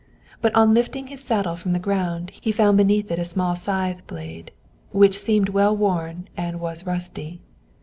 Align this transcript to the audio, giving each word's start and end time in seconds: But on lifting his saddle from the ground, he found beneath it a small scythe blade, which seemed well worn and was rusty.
But 0.41 0.55
on 0.55 0.73
lifting 0.73 1.05
his 1.13 1.23
saddle 1.23 1.55
from 1.55 1.73
the 1.73 1.77
ground, 1.77 2.31
he 2.31 2.51
found 2.51 2.75
beneath 2.77 3.11
it 3.11 3.19
a 3.19 3.23
small 3.23 3.55
scythe 3.55 4.07
blade, 4.07 4.49
which 4.91 5.15
seemed 5.15 5.49
well 5.49 5.77
worn 5.77 6.27
and 6.35 6.59
was 6.59 6.87
rusty. 6.87 7.39